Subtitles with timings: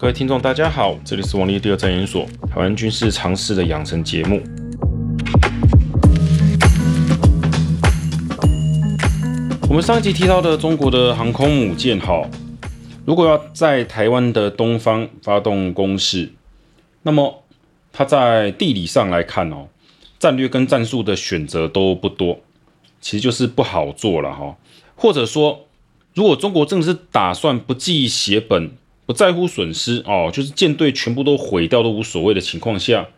[0.00, 4.40] 各位听众，大家好，这里是王立第二战研所台湾军事常识的养成节目。
[9.68, 12.22] 我们上一集提到的中国的航空母舰，哈，
[13.04, 16.30] 如果要在台湾的东方发动攻势，
[17.02, 17.42] 那么
[17.92, 19.66] 它在地理上来看哦，
[20.20, 22.38] 战略跟战术的选择都不多，
[23.00, 24.56] 其实就是不好做了哈。
[24.94, 25.66] 或者说，
[26.14, 28.70] 如果中国正是打算不计血本，
[29.08, 33.08] 不在乎损失哦，就是舰队全部都毁掉都无所谓的情况下，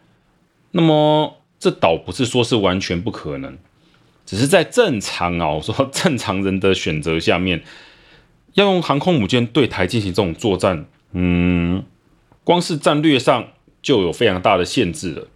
[0.70, 3.58] 那么这倒不是说是完全不可能，
[4.24, 7.64] 只是在正常啊，我说正常人的选择下面，
[8.54, 11.82] 要用航空母舰对台进行这种作战，嗯，
[12.44, 13.48] 光是战略上
[13.82, 15.26] 就有非常大的限制了。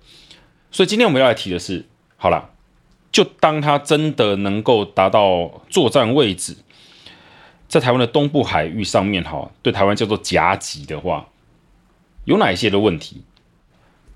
[0.71, 1.85] 所以今天我们要来提的是，
[2.16, 2.51] 好了，
[3.11, 6.55] 就当它真的能够达到作战位置。
[7.74, 11.26] 在台湾的东部海域上面，哈，对台湾叫做夹击的话，
[12.24, 13.23] 有哪一些的问题？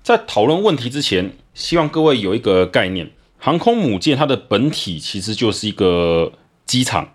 [0.01, 6.31] 在讨论问题之前，希望各位有一个概念：航空母舰它的本体其实就是一个
[6.65, 7.09] 机场，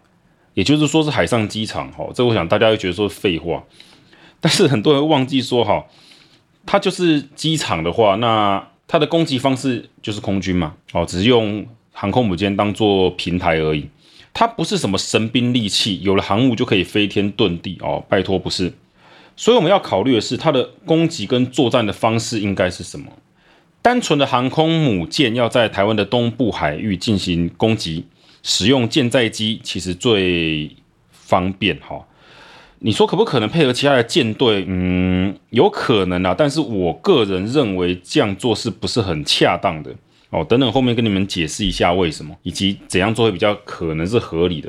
[0.52, 2.10] 也就是说是海上机场，哈。
[2.14, 3.64] 这我想大家会觉得说废话，
[4.42, 5.86] 但是很多人忘记说，哈，
[6.66, 13.88] 它就是机场的话，那它的攻击方式就是空军嘛，哦，只是用航空母舰当做平台而已。
[14.34, 18.72] 它不是什么神兵利器，有了航母就可以飞天遁地哦，拜托不是。
[19.36, 23.06] 所以我们要考虑的是它的攻击跟作战的方式应该是什么？
[23.80, 28.06] 单纯的航空母舰要在台湾的东部海域进行攻击，
[28.42, 30.70] 使用舰载机其实最
[31.12, 32.04] 方便哈。
[32.78, 34.64] 你说可不可能配合其他的舰队？
[34.66, 39.94] 嗯，有可能啊，但是我个人认为这样做是不是很恰当的？
[40.34, 44.68] 哦，等等，后面跟你们解释一下为什么，以及怎样做会比较可能是合理的。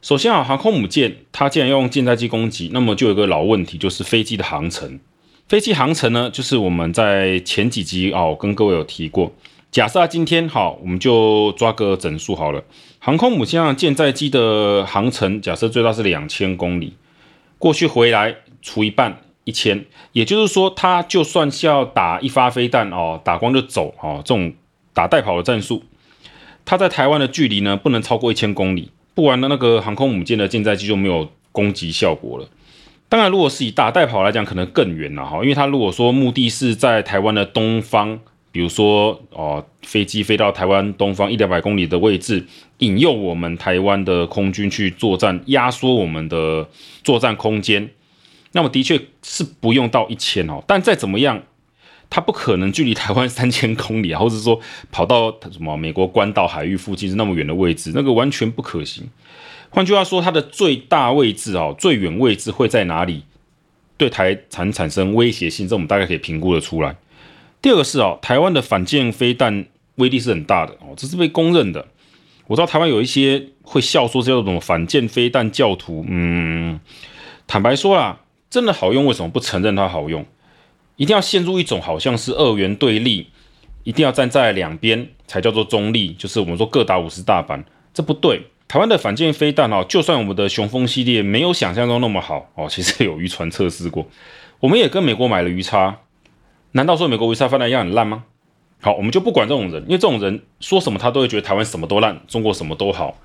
[0.00, 5.00] 首先啊，航空母舰它既然要用舰载机攻击，那么就有一个老问题，就是飞机的航程。
[5.48, 9.32] 飞机航程呢，就是我们在前几集哦跟各位有提过。
[9.72, 12.62] 假设今天好，我们就抓个整数好了。
[13.00, 16.94] 航空母舰上舰载机的航程，假设最大是两千公里，
[17.58, 19.20] 过去回来除一半。
[19.44, 24.52] 一千，也就是说，他就算是要打一发飞弹哦，打光就走哦，这种
[25.00, 25.82] 打带跑的战术，
[26.66, 32.46] 它在台湾的距离呢，不能超过一千公里，不然呢，那个航空母舰的舰载机就没有攻击效果了。
[33.08, 38.20] 当然，如果是以打带跑来讲，可能更远了哈，因为他如果说目的是在台湾的东方，
[38.52, 42.44] 比如说哦，飞机飞到台湾东方一两百公里的位置，
[42.80, 46.68] 引诱我们台湾的空军去作战，压缩我们的
[47.02, 47.88] 作战空间。
[48.52, 51.42] 那么的确是不用到一千哦，但再怎么样，
[52.10, 54.60] 它不可能距离台湾三千公里啊，或者说
[54.90, 59.08] 跑到什么美国关岛海域附近是那么远的位置，那个完全不可行。
[59.70, 63.22] 换句话说，它的最大位置哦，最远位置会在哪里？
[63.96, 66.96] 对台产产生威胁性，这我们大概可以评估得出来。
[67.62, 71.86] 第二个是哦，台湾的反舰飞弹威力是很大的哦，这是被公认的。
[72.48, 76.80] 我知道台湾有一些会笑说这叫什么反舰飞弹教徒，嗯，
[77.46, 78.20] 坦白说啦。
[78.50, 80.26] 真的好用，为什么不承认它好用？
[81.00, 83.28] 一定要陷入一种好像是二元对立，
[83.84, 88.42] 一定要站在两边才叫做中立，就是我们说各打五十大板，这不对。
[88.68, 94.06] 台湾的反舰飞弹哦，就算我们的雄风系列没有想象中那么好哦，其实有渔船测试过，
[94.60, 96.00] 我们也跟美国买了鱼叉，
[96.72, 98.24] 难道说美国鱼叉飞弹一样很烂吗？
[98.82, 103.16] 好，我们就不管这种人，因为这种人说什么他都会觉得台湾什么都烂，中国什么都好。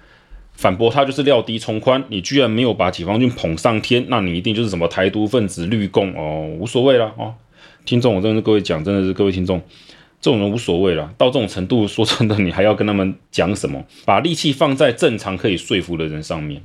[0.53, 7.33] 反驳他就是料低从宽，你居然没有把解放军捧上天，那你一定就是什么台独分子、绿共哦，无所谓了哦。
[7.85, 9.61] 听众，我真的是各位讲，真的是各位听众，
[10.19, 11.13] 这种人无所谓了。
[11.17, 13.83] 到这种程度，说真的，你还要跟他们讲什么？
[14.05, 16.61] 把力气放在正常可以说服的人上面。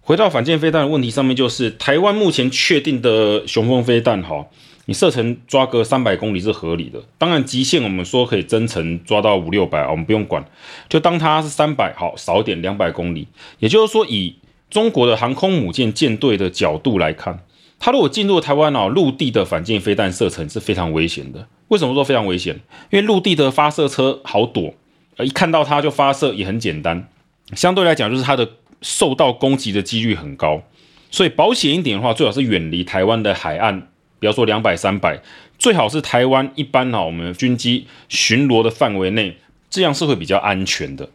[0.00, 4.46] 回到反舰飞弹的问题上面，就是台湾目前确定的雄风飞弹，哈。
[4.86, 10.44] 你射程抓个三百公里是合理的，当然极限我们说可以增程抓到五六百，我们不用管，
[10.88, 13.28] 就当它是三百，好，少点两百公里。
[13.60, 14.34] 也就是说，以
[14.68, 17.38] 中国的航空母舰舰队的角度来看，
[17.80, 21.48] 它如果进入台湾哦，陆地的反舰飞弹射程是非常危险的。
[21.68, 22.54] 为什么说非常危险？
[22.90, 24.74] 因为陆地的发射车好躲，
[25.16, 27.08] 呃一看到它就发射也很简单，
[27.54, 28.48] 相对来讲就是它的
[28.82, 30.62] 受到攻击的几率很高。
[31.10, 33.88] 所以保险一点的话，最好是远离台湾的海岸。
[34.18, 35.18] 比方说两百、三百，
[35.58, 39.38] 最好是台湾一般哈，我们军机巡逻的范围内，
[39.70, 41.08] 这样是会比较安全的。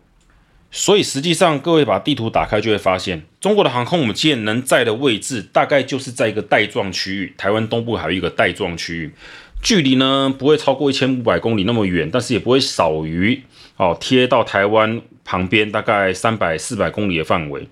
[0.77, 9.13] 所以实际上，各位把地图打开就会发现，中国的航空母舰能在的位置，大概就是在一个带状区域，台湾东部还有一个带状区域，
[9.61, 13.41] 距离呢不会超过一千五百公里那么远，但是也不会少于
[13.77, 17.69] 哦贴到台湾旁边大概三百、四百公里的范围。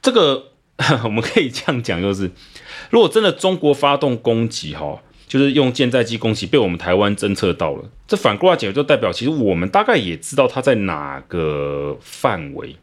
[0.00, 0.44] 这个
[1.02, 2.30] 我们可以这样讲，就是
[2.90, 12.76] 如果真的中国发动攻击，哈，就是用舰载机攻击，被我们台湾侦测到了，这反过来讲就代表，其实我们大概也知道它在哪个范围。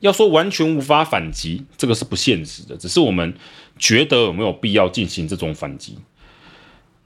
[0.00, 3.34] 要说完全无法反击，这个是不现实的，只是我们
[3.78, 5.96] 觉得有没有必要进行这种反击，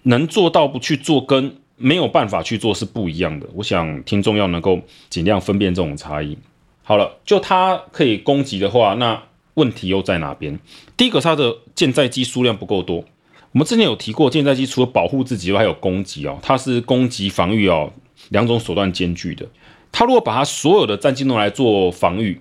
[0.02, 3.48] 能做到不去做，跟没有办法去做是不一样的。
[3.54, 6.36] 我想听众要能够尽量分辨这种差异。
[6.82, 9.22] 好了，就它可以攻击的话，那
[9.54, 10.58] 问题又在哪边？
[10.96, 13.04] 第一个，它的舰载机数量不够多。
[13.52, 17.92] 我们之前有提过，舰载机除了保护自己外，还有攻击哦，它是攻击防御哦
[18.28, 19.44] 两种手段兼具的。
[19.90, 22.40] 它如果把它所有的战机用来做防御，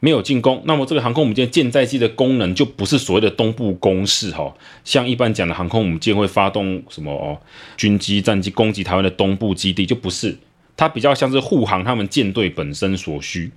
[0.00, 4.54] 没有进攻，那么这个航空母舰舰载机的功能就不是所谓的东部攻势哈，
[4.84, 7.36] 像一般讲的航空母舰会发动什么哦
[7.76, 10.34] 军机战机攻击台湾的东部基地，就不是，
[10.78, 13.50] 它比较像是护航他们舰队本身所需。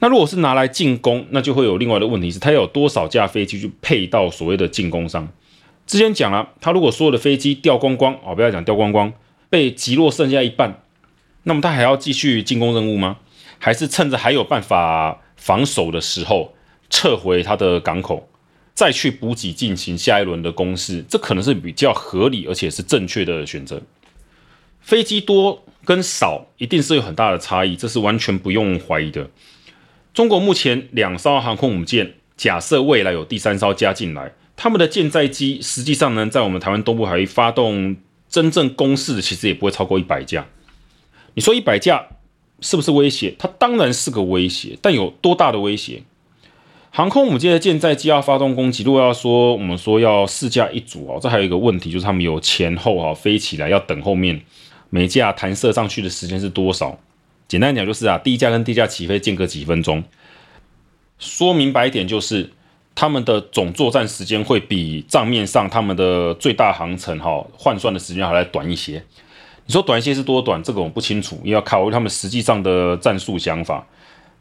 [0.00, 5.28] 那如果是拿来进攻，那就会有另外的问题是，它有多少架飞机去配到所谓的进攻上？
[5.86, 9.12] 之前讲了，他如果所有的飞机掉光光哦，不要讲掉光光，
[9.50, 10.82] 被击落剩下一半，
[11.42, 13.18] 那么他还要继续进攻任务吗？
[13.58, 15.20] 还是趁着还有办法？
[15.36, 16.54] 防守的时候
[16.88, 18.30] 撤回他的港口，
[18.72, 23.82] 再去补给进行下一轮的攻势，这可能是比较合理而且是正确的选择。
[24.80, 29.28] 飞机多跟少一定是有很大的差异，这是完全不用怀疑的。
[30.14, 37.96] 中国目前两艘航空母舰，假设未来有第三艘加进来，他们的舰载机实际上呢，在我们台湾东部海域发动
[38.28, 40.46] 真正攻势的，其实也不会超过一百架。
[41.34, 42.06] 你说一百架？
[42.60, 43.34] 是不是威胁？
[43.38, 46.02] 它当然是个威胁，但有多大的威胁？
[46.90, 54.40] 航空母舰的舰载机要发动攻击，如果要说我们说要四架一组哦，这还有一个问题，就是他们有前后哈飞起来要等后面
[54.88, 56.98] 每架弹射上去的时间是多少？
[57.48, 60.04] 简单讲就是啊，第一架跟第一架起飞间隔几分钟。
[61.18, 62.50] 说明白一点就是，
[62.94, 69.02] 他们的总作战时间会比账面上他们的最大航程哈换算的时间还来短一些。
[69.66, 70.62] 你说短一些是多短？
[70.62, 73.84] 这个我不清楚，要考虑他们实际上的战术想法。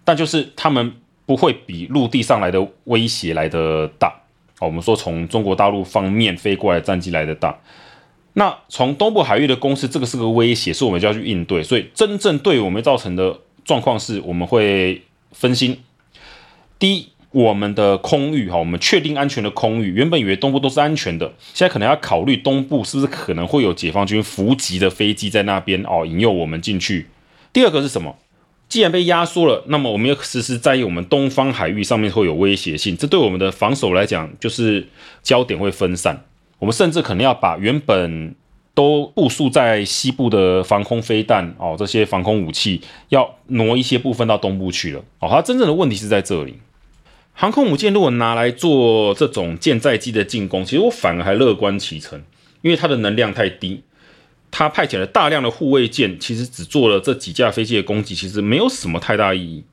[0.04, 0.94] 但就是他们
[1.26, 4.14] 不会比陆地上来的威胁来的大。
[4.60, 7.58] 我们说从中国大陆方面飞过来战机来的大。
[8.34, 11.64] 那从东部海域的攻势，这个是个威胁，是我们就要去应对。
[11.64, 15.02] 所以真正对我们造成的状况是，我们会
[15.32, 15.82] 分心。
[16.78, 17.12] 第一。
[17.34, 27.08] 我们的空域哈，我们确定安全的空域，原本以为东部都是安全的，现在可能要考虑东部是不是可能会有解放军伏击的飞机在那边哦，引诱我们进去。
[27.52, 28.16] 第二个是什么？
[28.70, 34.88] 既然被压缩了，那么我们要时时在意我们东方海域上面会有威胁性，这对我们的防守来讲就是
[35.22, 36.24] 焦点会分散。
[36.60, 38.34] 我们甚至可能要把原本
[38.74, 45.04] 都部署在西部的防空飞弹哦，这些防空武器要挪一些部分到东部去了。
[45.20, 46.60] 哦，它真正的问题是在这里。
[47.34, 52.22] 航空母舰如果拿来做这种舰载机的进攻，其实我反而还乐观其成，
[52.62, 53.82] 因为它的能量太低，
[54.52, 59.64] 它派遣了大量的护卫舰，其实只做了这几架飞机的攻击，其实没有什么太大意义。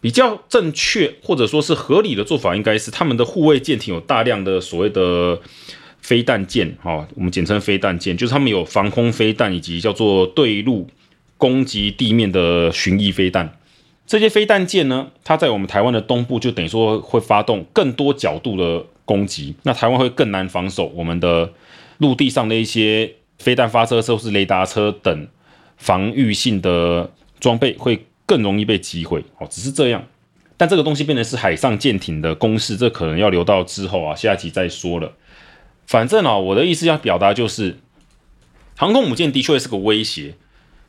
[0.00, 5.40] 比较正确或者说是合理的做法，应该是他们的护卫舰艇有大量的所谓的
[6.00, 10.88] 飞弹舰，哈，我们简称飞弹舰，就是他们有防空飞弹以及叫做对陆
[11.36, 13.58] 攻击地面的巡弋飞弹。
[14.06, 20.86] 这些飞弹舰呢，它在我们台湾的东部，就等于说会发动更多角度的攻击，那台湾会更难防守。
[20.94, 21.52] 我们的
[21.98, 25.28] 陆地上的一些飞弹发射车或是雷达车等
[25.76, 27.10] 防御性的
[27.40, 29.24] 装备会更容易被击毁。
[29.38, 30.04] 哦，只是这样，
[30.56, 35.12] 但这个东西变成是海上舰艇的攻势，这可能要留到之后啊，下一集再说了。
[35.86, 37.78] 反正啊，我的意思要表达就是，
[38.76, 40.34] 航空母舰的确是个威胁。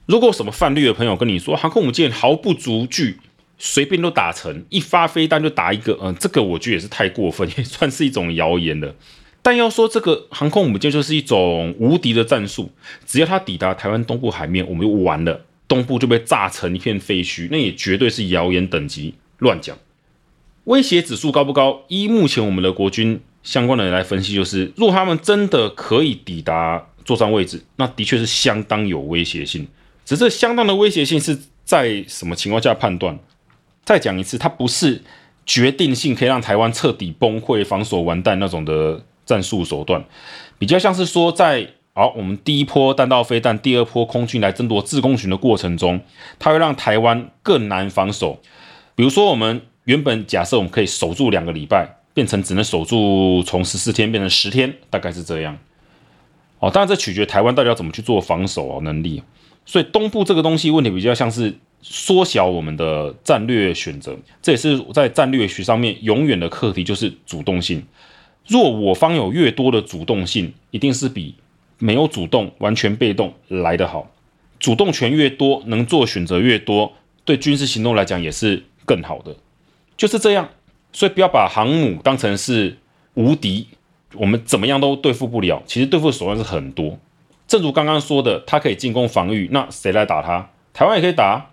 [0.08, 3.18] 如果什么泛绿的朋友跟你说航空母舰毫不足惧，
[3.58, 8.96] 随便都打沉，一发飞弹就打一个，嗯，这个我觉得也是太过分， 也算是一种谣言了。
[9.42, 12.72] 但要说这个航空母舰就是一种无敌的战术，
[13.06, 19.78] 只要它抵达台湾东部海面，我们就完了，东部就被炸成一片废墟，那也绝对是谣言等级，乱讲。
[20.64, 21.84] 威胁指数高不高？
[21.90, 29.68] 依目前我们的国军相关的人来分析，就是若他们真的可以抵达作战位置，那的确是相当有威胁性。
[30.08, 33.20] 只是相当的威胁性是在什么情况下判断？
[33.84, 35.04] 再讲一次，它不是
[35.46, 40.02] 决定性可以让台湾彻底崩溃、防守完蛋那种的战术手段，
[40.58, 46.00] 比较像是说在好，我们第一波弹道飞弹、第二波空军来争夺制空权的过程中，
[46.40, 48.40] 它会让台湾更难防守。
[48.96, 55.58] 比如说，我们原本假设我们可以守住两个礼拜，变成只能守住从十四天变成十天，大概是这样。
[56.60, 59.22] 哦，当然这取决台湾到底要怎么去做防守哦能力。
[59.68, 67.86] 所以东部这个东西问题比较像是缩小我们的战略选择，这也是在战略学上面永远的课题，就是主动性。
[68.48, 71.36] 若我方有越多的主动性，一定是比
[71.80, 74.10] 没有主动、完全被动来得好。
[74.58, 76.94] 主动权越多，能做选择越多，
[77.26, 79.36] 对军事行动来讲也是更好的。
[79.98, 80.50] 就是这样，
[80.94, 82.78] 所以不要把航母当成是
[83.16, 83.68] 无敌，
[84.14, 85.62] 我们怎么样都对付不了。
[85.68, 86.98] 其实对付的手段是很多。
[87.48, 90.50] 正如刚刚说的，它可以进攻防御，那谁来打它？
[90.74, 91.52] 台湾也可以打。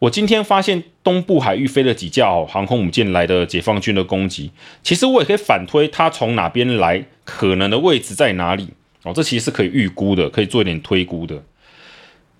[0.00, 4.50] 我今天发现东部海域飞了几架航空母舰来的解放军的攻击，
[4.82, 8.68] 其实我也可以反推它从哪边来，可能的位置在哪里
[9.02, 11.42] 哦，这其实是可以预估的，可以做一点推估的。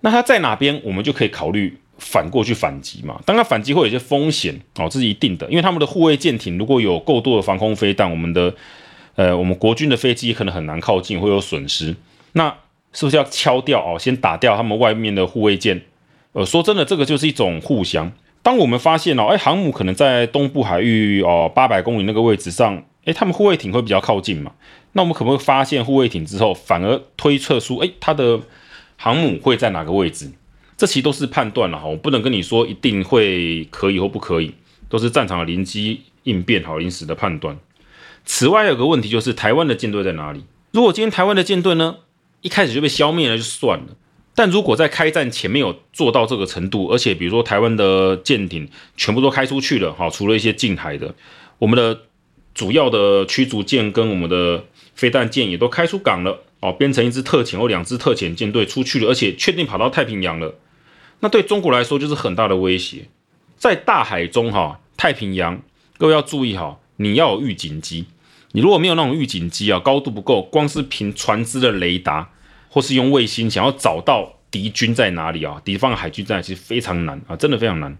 [0.00, 3.20] 那它在哪边，我们就可以考虑反过去反击嘛。
[3.26, 8.54] 当然反击会有一些风险哦，这是一定的，因为他们的护卫舰艇如果有够多的防空飞弹，我们的
[9.16, 11.94] 呃我们国军的飞机可能很难靠近，会有损失。
[12.32, 12.54] 那
[12.92, 13.98] 是不是要敲掉哦？
[13.98, 15.82] 先打掉他们外面的护卫舰？
[16.32, 18.12] 呃，说真的，这个就是一种互相。
[18.42, 24.52] 当我们发现哦，哎，航母可能在东部海域哦，八百公里那个位置上，哎，他们护卫艇会比较靠近嘛？
[24.92, 28.40] 那我们可不可以发现护卫艇之后，反而推测出，哎，它的
[28.96, 30.30] 航母会在哪个位置？
[30.76, 34.54] 这其实都是判断了哈，我不能跟你说一定会可以或不可以，
[34.88, 37.58] 都是战场的临机应变，好临时的判断。
[38.24, 40.44] 此外，有个问题就是台湾的舰队在哪里？
[40.72, 41.96] 如果今天台湾的舰队呢，
[42.42, 43.86] 一开始就被消灭了，就算了。
[44.34, 51.14] 但如果在开战前没有做到这个程度，而且比如说台湾的舰艇全部都开出去了，哈，除了一些近海的，
[51.58, 52.02] 我们的
[52.54, 60.54] 主要的驱逐舰跟我们的飞弹舰也都开出港了，哦，编成一支特遣或两支特遣舰队出去了，而且确定跑到太平洋了，
[61.18, 63.08] 那对中国来说就是很大的威胁。
[63.58, 65.60] 在大海中，哈，太平洋，
[65.98, 68.06] 各位要注意哈，你要有预警机，
[68.52, 72.30] 你如果没有那种预警机啊，高度不够，光是凭船只的雷达。
[72.72, 75.60] 或是用卫星想要找到敌军在哪里啊？
[75.64, 77.98] 敌方海军在其实非常难啊，真的非常难。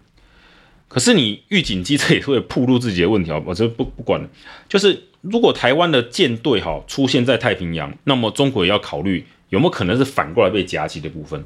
[0.87, 4.29] 可是你预警机这也是会暴露自己的问题啊，我这不不管了。
[4.69, 11.43] 就是如果台湾的舰队哈出现在太平洋，那么中国也要考虑有没有可能是反过来被夹击的部分。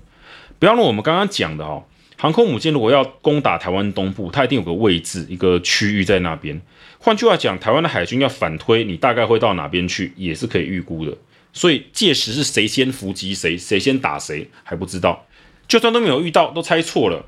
[0.59, 1.83] 不要忘了我们刚刚讲的哈，
[2.17, 6.61] 航空母舰如果要攻打台湾东部，它一定有个位置一个区域在那边。
[7.05, 11.15] 换句话讲，台湾的海军要反推，你大概会到哪边去，也是可以预估的。
[11.53, 15.27] 所以届时是谁先伏击谁，谁先打谁还不知道。
[15.67, 17.27] 就算都没有遇到，都猜错了。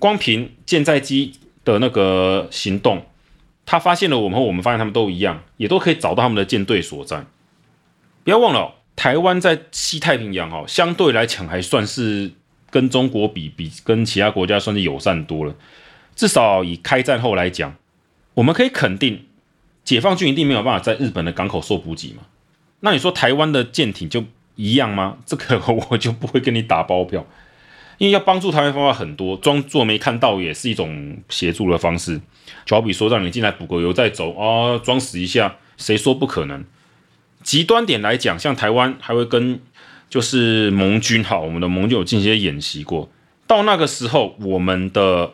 [0.00, 3.06] 光凭舰载机的那个行动，
[3.64, 7.24] 他发现了我们我们发现他们都一样，也都可以找到他们的舰队所在。
[8.24, 12.32] 不要忘了，台湾在西太平洋哦，相对来讲还算是
[12.70, 15.54] 跟中国比，比跟其他国家算是友善多了。
[16.16, 17.72] 至少以开战后来讲，
[18.34, 19.24] 我们可以肯定，
[19.84, 22.22] 解放军一定没有办法在日本的港口受补给嘛。
[22.80, 24.24] 那你说台湾的舰艇就
[24.56, 25.18] 一样吗？
[25.24, 25.60] 这个
[25.90, 27.26] 我就不会跟你打包票，
[27.98, 32.20] 因为要帮助台湾方法很多，装作没看到也是一种协助的方式。
[32.64, 36.64] 就好比说让你进来补个油再走啊，装死一下，谁说不可能？
[37.42, 39.60] 极端点来讲，像台湾还会跟
[40.08, 43.10] 就是盟军哈，我们的盟友进行一些演习过。
[43.46, 45.32] 到那个时候，我们的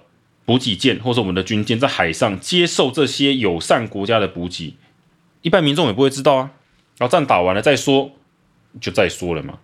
[0.48, 4.76] 补给舰或者我们的军舰在海上接受这些友善国家的补给，
[5.42, 6.52] 一般民众也不会知道啊。
[6.96, 8.12] 然后战打完了再说，
[8.80, 9.58] 就再说了嘛。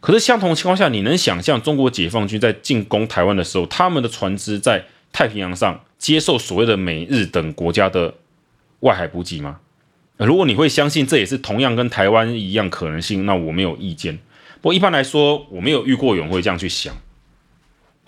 [0.00, 8.12] 可是相同情况下，你能想象中国解放军在进攻台湾的时候，他们的船只在太平洋上接受所谓的美日等国家的
[8.80, 9.60] 外海补给吗？
[10.18, 14.18] 如果你会相信这也是同样跟台湾一样可能性，那我没有意见。
[14.60, 16.94] 不过一般来说，我没有遇过有人会这样去想。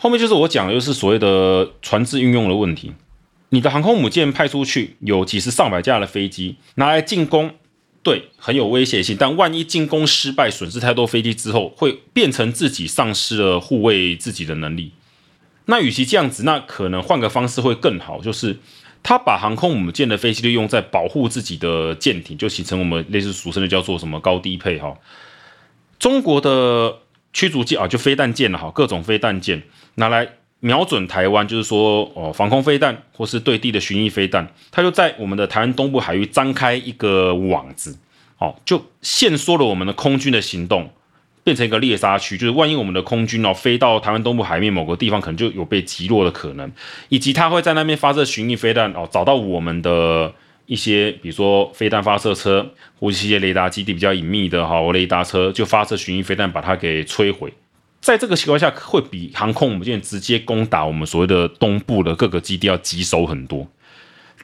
[0.00, 2.92] 后面就是我讲的，就是所谓的船只运用的问题。
[3.50, 7.54] 你的航空母舰派出去，有几十上百架的飞机拿来进攻。
[8.04, 9.16] 对，很有威胁性。
[9.18, 14.92] 但万一进攻失败，损失太多飞机之后，会变成自己丧失了护卫自己的能力。
[15.66, 18.56] 那与其这样子，那可能换个方式会更好，就是
[19.02, 24.96] 他把航空母舰的飞机利用在保护自己的舰艇，就形成我们类似俗称的叫做什么高低配哈。
[25.98, 26.98] 中国的
[27.32, 29.62] 驱逐舰啊，就飞弹舰了哈，各种飞弹舰
[29.98, 30.28] 拿来。
[30.60, 37.96] 瞄准台湾，就是说，哦，防空飞弹或是对地的巡弋飞弹，它就在我们的台湾东部海域张开一个网子，
[38.38, 40.90] 哦，就限缩了我们的空军的行动，
[41.44, 42.36] 变成一个猎杀区。
[42.36, 46.68] 就是万一我们的空军哦飞到台湾东部海面某个地方，可能就有被击落的可能，
[47.08, 50.34] 以及它会在那边发射巡弋飞弹哦，找到我们的
[50.66, 57.52] 一些，比如说飞弹发射车或是一些雷达基地比较隐秘的哈，雷达车就发射巡弋飞弹把它给摧毁。
[58.00, 63.68] 在这个情况下，会比航空母舰直接攻打我们所谓的东部的各个基地要棘手很多。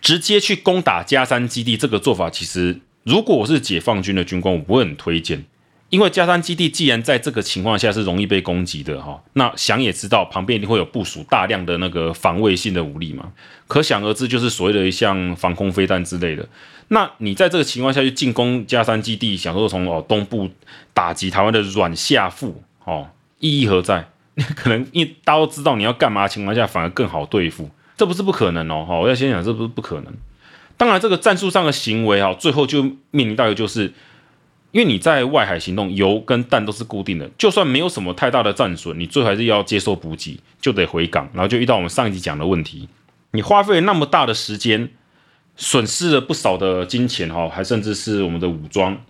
[0.01, 5.45] 直接去攻打加山基地这个做法，其实如果我是解放军的军官，我不会很推荐，
[5.89, 13.33] 因为加山基地既然在这个情况下是容易被攻击的哈，那想也知道旁边一定会有部署大量的那个防卫性的武力嘛，
[13.67, 16.47] 可想而知就是所谓的一项防空飞弹之类的。
[16.89, 20.51] 那你在这个情况下去进攻加山基地，想说从哦东部
[20.93, 23.09] 打击台湾的软下腹哦，
[23.45, 24.09] 意义何在？
[24.57, 28.99] 可能因为大家都知道你要干嘛的情况下，反而更好对付，这不是不可能哦哈。
[28.99, 30.13] 我要先讲这不是不可能。
[30.77, 33.93] 当然这个战术上的行为啊，最后就面临到的就是。
[34.73, 42.89] 因为你在外海行动，油跟弹都是固定的，就算没有什么太大的战损，你最后还是要接受补给，就得回港，然后就遇到我们上一集讲的问题，
[43.31, 44.91] 你花费那么大的时间，
[45.55, 49.01] 损失了不少的金钱哈，还甚至是我们的武装，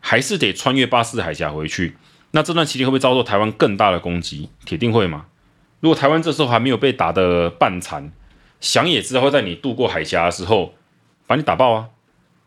[0.00, 1.96] 还是得穿越巴士海峡回去。
[2.32, 4.48] 那这段期间会不会遭受台湾更大的攻击？
[4.64, 5.26] 铁定会嘛。
[5.80, 8.12] 如果台湾这时候还没有被打得半残，
[8.60, 10.74] 想也知道会在你渡过海峡的时候
[11.26, 11.86] 把你打爆啊！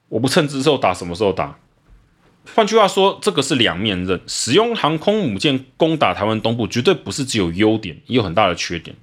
[0.09, 1.57] 我不趁之后打，什么时候打？
[2.53, 4.21] 换句话说，这个是两面刃。
[4.27, 8.95] 使用航空母舰攻打台湾东部，绝对不是只有优点，也有很大的缺点。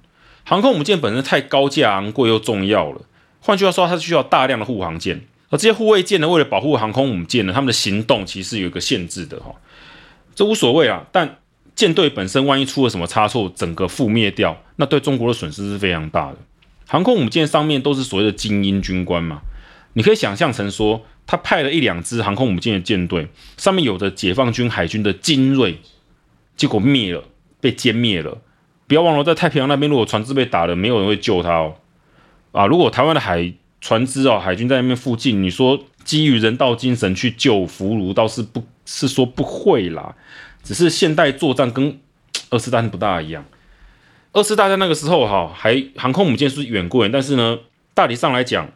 [0.43, 3.01] 航空母舰本身太高价、昂贵又重要了。
[3.41, 9.53] 换句话说，它需要大量的护航舰，而这些护卫舰呢，为了保护航空母舰呢，他们的行动其实有一个限制的哈。
[10.35, 11.37] 这无所谓啊，但
[11.75, 16.37] 舰队本身万一出了什么差错，整个覆灭掉，那对中国的损失是非常大的。
[16.87, 19.41] 航空母舰上面都是所谓的精英军官嘛，
[19.93, 21.03] 你可以想象成说。
[21.27, 25.79] 他派了一两支航空母舰的舰队，上面有着解放军海军的精锐，
[26.57, 27.23] 结果灭了，
[27.61, 28.39] 被歼灭了。
[28.85, 31.75] 不要忘了，在太平洋那边，如果船只被打了，没有人会救他哦。
[32.51, 40.15] 啊，如果台湾的海船只哦，海军在那边附近，你说基于人道精神去救俘虏，倒是不是说不会啦。
[40.63, 41.99] 只是现代作战跟
[42.49, 43.45] 二次大战不大一样。
[44.31, 47.59] 二次大战那个时候哈，还航空母舰是远过远，但是呢，
[47.93, 48.71] 大体上来讲，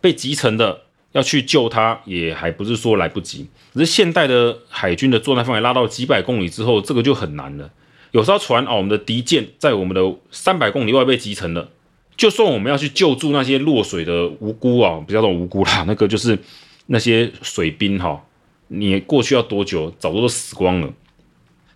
[0.00, 0.82] 被击沉的。
[1.12, 3.48] 要去救他，也还不是说来不及。
[3.74, 7.68] 可是现代的海军的作战范围拉到几百公里之后，这个就很难了。
[8.12, 11.68] 有艘船啊，我们的敌舰在我们的三百公里外被击沉了，
[12.16, 16.38] 就算我们要去救助那些落水的无辜啊，不叫做无辜啦，那个就是
[16.86, 18.24] 那些水兵哈，
[18.72, 20.92] 你过去要多久，早都死光了。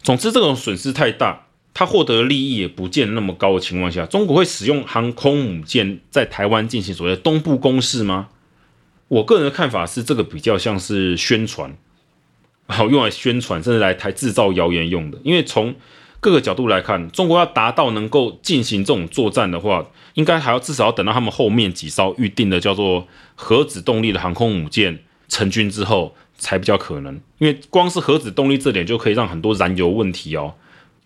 [0.01, 8.29] 总之，这种损失太大，他获得利益也不见那么高的情况下，中国会使用航空母舰在台湾进行所谓的东部攻势吗？
[9.09, 11.77] 我个人的看法是，这个比较像是宣传，
[12.69, 15.19] 好用来宣传，甚至来台制造谣言用的。
[15.25, 15.75] 因为从
[16.21, 27.21] 各个角度来看，中国要达到能够进行这种作战的话，应该还要至少要等到他们后面几艘预定的叫做核子动力的航空母舰成军之后，才比较可能。
[27.39, 30.55] 因为光是核子动力这点就可以让很多燃油问题哦，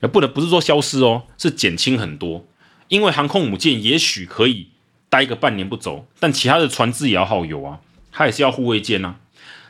[0.02, 2.46] 也不能不是说消失哦，是减轻很多。
[2.88, 4.68] 因为航空母舰也许可以
[5.08, 7.80] 待个半年不走，但其他的船只也要耗油啊。
[8.10, 9.14] 它也是要护卫舰呐，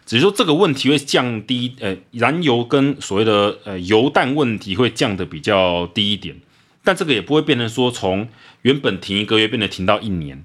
[0.06, 6.36] 只是说这个问题会降低，呃，燃油跟所谓的呃油弹问题会降得比较低一点，
[6.82, 8.28] 但这个也不会变成说从
[8.62, 10.44] 原本停一个月变得停到一年。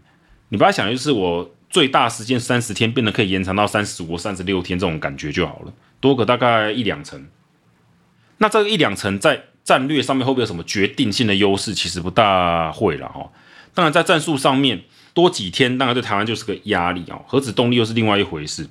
[0.50, 7.28] 你把它想就是我最大时间三十天变得可以延长到三十五、三十六天这种感觉就好了，多个大概一两成。
[8.38, 11.74] 那这个一两成在战略上面会不会有什么决定性的优势？
[11.74, 13.32] 其实不大会了哈。
[13.74, 14.84] 当然在战术上面。
[15.16, 17.22] 多几天，当然对台湾就是个压力哦。
[17.28, 18.68] 核子动力又是另外一回事，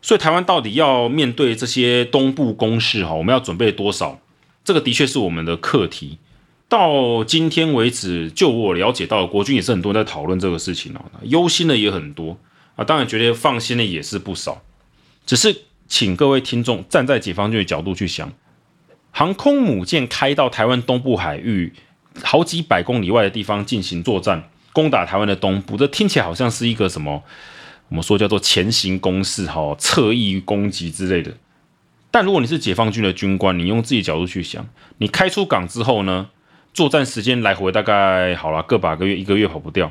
[0.00, 4.20] 所以台湾到底要面对这些东部攻势哈，我们要准备多少？
[4.62, 6.18] 这个的确是我们的课题。
[6.68, 12.38] 到今天为止，就我了解到，国军也是很多人在讨论这个事情哦，忧心的也很多
[12.76, 14.62] 啊，当然觉得放心的也是不少。
[15.26, 18.32] 只是请各位听众站在解放军的角度去想，
[19.10, 21.72] 航空母舰开到台湾东部海域
[22.22, 24.50] 好几百公里外的地方进行作战。
[24.72, 27.22] 攻打台湾的东部，这听起来好像是一个什么？
[27.90, 31.32] 我们说叫做前行攻势，哈，侧翼攻击之类的。
[32.10, 34.66] 但如果你是解放军的军官，你用自己角度去想，
[34.98, 36.28] 你开出港之后呢，
[36.74, 39.90] 作战时间来回大概好了个把个月，一个月跑不掉。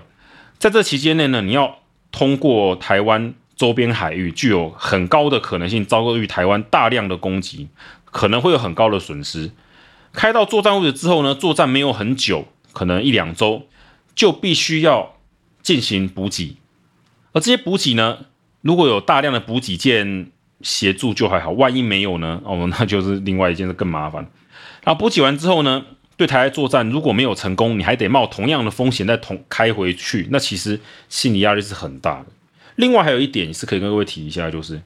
[0.59, 1.79] 在这期间内呢，你要
[2.11, 7.69] 通过台湾周边海域，具有很高的可能性遭遇台湾大量的攻击，
[8.05, 9.49] 可能会有很高的损失。
[10.11, 13.67] 开到作战位置之后呢，作战没有很久，可能一两周。
[14.15, 15.15] 就必须要
[15.63, 16.57] 进行补给，
[17.31, 18.25] 而这些补给呢，
[18.61, 20.29] 如果有大量的补给舰
[20.61, 22.39] 协助就还好，万一没有呢？
[22.45, 24.29] 哦，那就是另外一件事更麻烦。
[24.83, 25.83] 然后补给完之后呢，
[26.15, 32.25] 对台海作战如果没有成功，你还得冒同样的风险再同开回去，那其实心理压力是很大的。
[32.75, 34.81] 另外还有一点是可以跟各位提一下，就是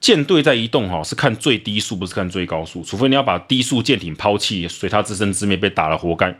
[0.00, 6.36] 舰队在移动哈，是看最低速，不是看最高速，除非你要把低速舰艇抛弃，随它自生自灭，被打了活该。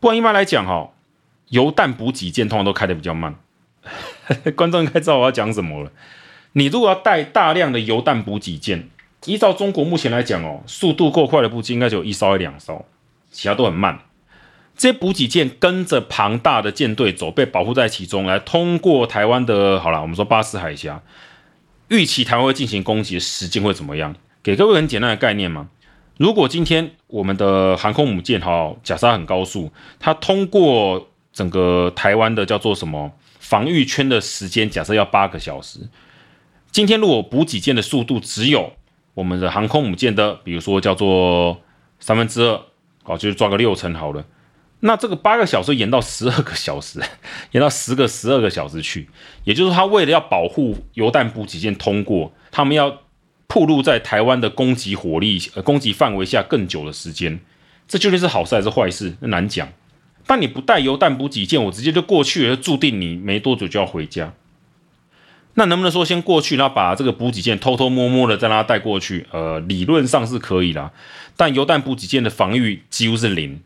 [0.00, 0.90] 不然一般来讲哈。
[1.48, 3.34] 油弹补给舰通常都开得比较慢，
[4.56, 5.92] 观众应该知道我要讲什么了。
[6.52, 8.88] 你如果要带大量的油弹补给舰，
[9.26, 12.82] 依照中国目前来讲哦，速度够快的补给应该只有一艘两艘，
[13.32, 13.98] 其他都很慢。
[14.76, 21.02] 这些补给舰跟着庞大的舰队走，被保护在其中，来通过台湾的，好了，我们说巴士海峡，
[21.88, 24.14] 预期台湾会进行攻击的时间会怎么样？
[24.42, 25.68] 给各位很简单的概念嘛。
[26.16, 35.80] 如果今天我们的航空母舰哈，假设很高速，它通过整个台湾的叫做什么防御圈的时间，假设要八个小时。
[36.70, 38.72] 今天如果补给舰的速度只有
[39.14, 41.60] 我们的航空母舰的，比如说叫做
[42.00, 42.60] 三分之二，
[43.02, 44.24] 好，就是抓个六成好了。
[44.80, 47.00] 那这个八个小时延到十二个小时，
[47.52, 49.08] 延到十个、十二个小时去，
[49.44, 53.02] 也就是他为了要保护油弹补给舰通过，他们要
[53.46, 57.38] 铺路在台湾的攻击火力、呃攻击范围下更久的时间，
[57.86, 59.16] 这究竟是好事还是坏事？
[59.20, 59.68] 那难讲。
[60.26, 64.32] 但你不带油弹补给舰，我直接就过去了，注定你没多久就要回家。
[65.54, 69.26] 那能不能说先过去，然后把这个补给舰偷偷摸摸的再让它带过去？
[69.30, 70.90] 呃，理论上是可以啦，
[71.36, 73.60] 但油弹补给舰的防御几乎是零。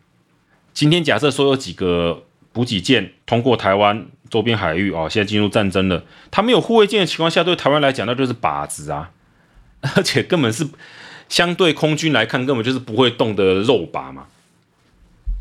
[0.75, 9.11] 今天假设说有几个补给舰通过台湾周边海域哦，现在进入战争了，它没有护卫舰的情况下，对台湾来讲那就是靶子啊，
[9.95, 10.67] 而且根本是
[11.29, 14.27] 相对空军来看，根本就是不会动的肉靶嘛。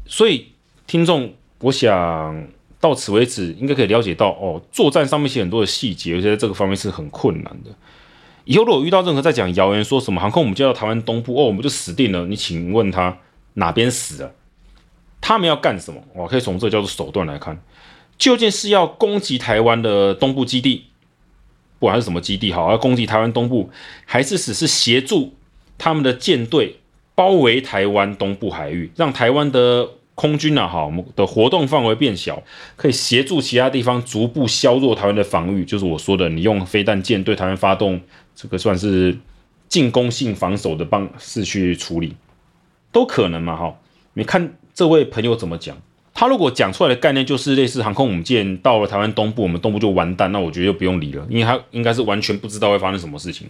[0.05, 0.51] 所以
[0.86, 2.47] 听众，我想
[2.86, 7.71] 到此为止，应该可以了解到哦，作战上面写很多的细节，而且在这个方面是很困难的。
[8.43, 13.17] 以后如果遇到任何在讲谣言，说什么航空母舰到台湾东部哦，我们就死定了，你请问他
[13.56, 14.32] 哪边死了？
[15.19, 16.00] 他们要干什么？
[16.13, 17.60] 我可以从这叫做手段来看，
[18.19, 20.84] 究竟是要攻击台湾的东部基地，
[21.80, 23.71] 不管是什么基地，好，要攻击台湾东部，
[24.06, 25.34] 还是只是协助
[25.80, 26.78] 他们的舰队
[27.15, 32.41] 包围台湾东部海域，让台湾的空军啊，哈，我们的活动范围变小，
[32.75, 35.63] 可以协助其他地方逐步削弱台湾的防御。
[35.63, 38.01] 就是我说的，你用飞弹舰对台湾发动
[38.36, 39.17] 这个算是
[39.69, 42.15] 进攻性防守的方式去处理，
[42.91, 43.75] 都可能嘛，哈，
[44.13, 44.56] 你看。
[44.75, 45.78] 这位朋友怎么讲？
[46.13, 53.47] 他如果讲出来的概念就是类似航空母舰到了台湾东部，我们东部就完蛋，那我觉得就不用理了，因为他应该是完全不知道会发生什么事情。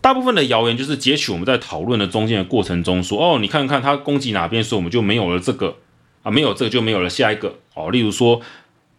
[0.00, 5.74] 大部分的谣言就是截取我们在讨论的中间的过程中说，哦，你看看他攻击哪边，所以我们就没有了这个
[6.22, 7.90] 啊，没有这个就没有了下一个哦。
[7.90, 8.40] 例如说，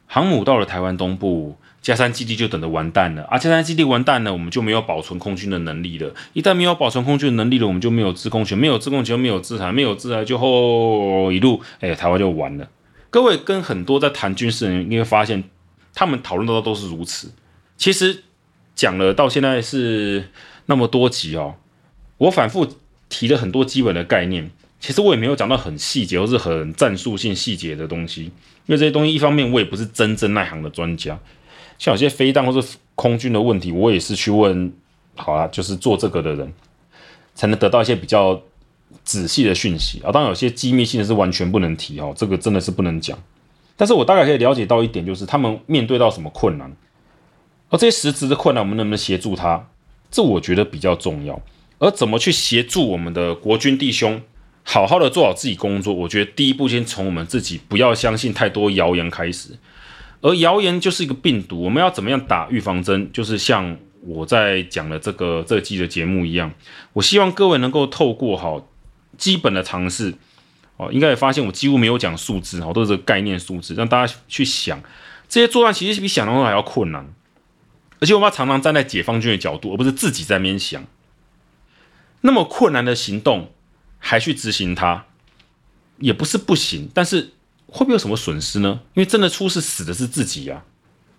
[0.07, 1.57] 航母到了台湾东部。
[1.83, 3.37] 加山基地就等着完蛋了啊！
[3.37, 6.13] 加山基地完蛋了，我们就没有保存空军的能力了。
[6.31, 12.69] 一旦没有保存空军的能力了，我们就没有制空权，没有制空权，没有制裁，没有制裁，就后一路，哎，台湾就完了。
[13.09, 15.43] 各位跟很多在谈军事的人，你会发现，
[15.93, 17.33] 他们讨论到的都是如此。
[17.75, 18.23] 其实
[18.73, 20.29] 讲了到现在是
[20.67, 21.55] 那么多集哦，
[22.17, 22.65] 我反复
[23.09, 24.49] 提了很多基本的概念，
[24.83, 28.31] 其实我也没有讲到很细节或是很战术性细节的东西，因
[28.67, 31.17] 为这些东西一方面我也不是真正那行的专家。
[31.79, 34.73] 像有些飞弹或是空军的问题，我也是去问，
[35.15, 36.51] 好啊，就是做这个的人，
[37.33, 38.41] 才能得到一些比较
[39.05, 40.11] 仔细的讯息啊。
[40.11, 43.17] 当然，有些机密性的是完全不能提哦，这个真的是不能讲。
[43.77, 46.69] 但是我大概可以了解到一点，就是他们面对到什么困难，
[47.69, 49.65] 而这些实质的困难，我们能不能协助他？
[50.11, 51.41] 这我觉得比较重要。
[51.79, 54.21] 而怎么去协助我们的国军弟兄，
[54.63, 55.93] 好好的做好自己工作？
[55.93, 59.57] 我觉得第一步先从我们自己不要相信太多谣言开始。
[60.21, 63.11] 而谣言就是一个病毒，我们要怎么样打预防针？
[63.11, 66.49] 就是像我在讲的这个这季的节目一样，
[66.93, 68.65] 我希望各位能够透过好
[69.17, 70.13] 基本的尝试，
[70.77, 74.81] 哦，应该也发现我几乎没有讲数字，哦，都是概念数字，让大家去想
[75.27, 77.05] 这些作战其实是比想象中还要困难，
[77.99, 80.85] 而且我们要常常站在解放军的角度，而不是自己在那边想，
[82.21, 83.51] 那么困难的行动
[84.03, 85.05] 还去执行它，
[85.97, 87.31] 也不是不行，但是。
[87.65, 88.81] 会不会有什么损失呢？
[88.93, 90.65] 因为真的出事死的是自己呀、啊。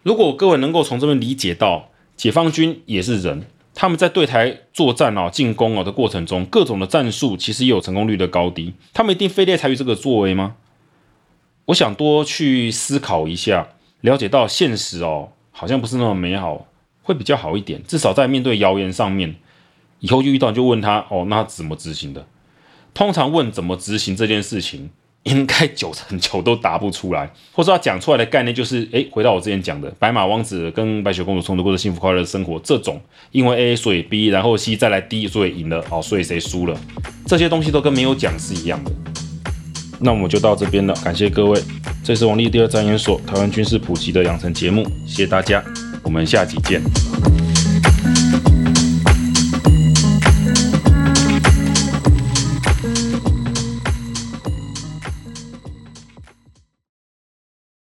[0.05, 8.73] 如果各位能够从这边理解到，解放军也是人，他们在对台作战啊、进攻啊的过程中，各种的战术其实也有成功率的高低。
[8.93, 10.55] 他们一定非得采取这个作为吗？
[11.65, 13.67] 我想多去思考一下，
[14.03, 16.69] 了解到现实哦，好像不是那么美好，
[17.03, 17.83] 会比较好一点。
[17.85, 19.35] 至少在面对谣言上面，
[19.99, 22.25] 以后就遇到就问他哦，那他怎么执行的？
[22.95, 24.89] 通常问怎么执行这件事情。
[25.25, 33.01] 应该九成九都答不出来，或者他讲出来的概念就是，诶，回到我之前讲的，白马王子跟白雪公主冲突过的幸福快乐的生活，这种
[33.33, 36.79] 因为 A 所以 B，然后 C 再来 D 所以赢了，哦，所以谁输了？
[37.27, 38.93] 这些东西都跟没有讲是一样的。
[39.99, 41.59] 那我们就到这边了，感谢各位，
[42.05, 45.65] 这是王立第二战研所台湾军事普及的养成节目，谢谢大家，
[46.03, 46.83] 我们下集见。